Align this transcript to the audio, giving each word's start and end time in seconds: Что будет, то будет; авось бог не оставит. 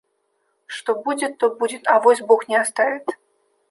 Что 0.65 0.95
будет, 0.95 1.37
то 1.37 1.51
будет; 1.53 1.85
авось 1.87 2.21
бог 2.21 2.47
не 2.47 2.55
оставит. 2.55 3.07